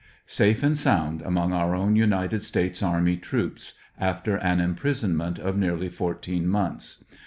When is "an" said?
4.37-4.59